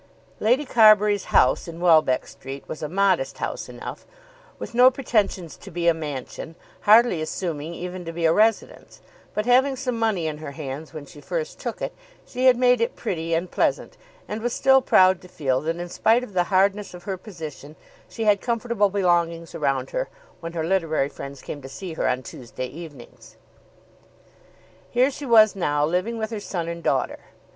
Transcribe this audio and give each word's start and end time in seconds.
Lady 0.39 0.65
Carbury's 0.65 1.25
house 1.25 1.67
in 1.67 1.79
Welbeck 1.79 2.25
Street 2.25 2.67
was 2.67 2.81
a 2.81 2.89
modest 2.89 3.37
house 3.37 3.69
enough, 3.69 4.03
with 4.57 4.73
no 4.73 4.89
pretensions 4.89 5.55
to 5.57 5.69
be 5.69 5.87
a 5.87 5.93
mansion, 5.93 6.55
hardly 6.89 7.21
assuming 7.21 7.75
even 7.75 8.03
to 8.03 8.11
be 8.11 8.25
a 8.25 8.33
residence; 8.33 8.99
but, 9.35 9.45
having 9.45 9.75
some 9.75 9.99
money 9.99 10.25
in 10.25 10.39
her 10.39 10.53
hands 10.53 10.91
when 10.91 11.05
she 11.05 11.21
first 11.21 11.59
took 11.59 11.83
it, 11.83 11.93
she 12.25 12.45
had 12.47 12.57
made 12.57 12.81
it 12.81 12.95
pretty 12.95 13.35
and 13.35 13.51
pleasant, 13.51 13.95
and 14.27 14.41
was 14.41 14.53
still 14.53 14.81
proud 14.81 15.21
to 15.21 15.27
feel 15.27 15.61
that 15.61 15.75
in 15.77 15.87
spite 15.87 16.23
of 16.23 16.33
the 16.33 16.45
hardness 16.45 16.95
of 16.95 17.03
her 17.03 17.15
position 17.15 17.75
she 18.09 18.23
had 18.23 18.41
comfortable 18.41 18.89
belongings 18.89 19.53
around 19.53 19.91
her 19.91 20.09
when 20.39 20.53
her 20.53 20.63
literary 20.63 21.09
friends 21.09 21.43
came 21.43 21.61
to 21.61 21.69
see 21.69 21.93
her 21.93 22.07
on 22.09 22.17
her 22.17 22.23
Tuesday 22.23 22.65
evenings. 22.65 23.35
Here 24.89 25.11
she 25.11 25.27
was 25.27 25.55
now 25.55 25.85
living 25.85 26.17
with 26.17 26.31
her 26.31 26.39
son 26.39 26.67
and 26.67 26.81
daughter. 26.81 27.19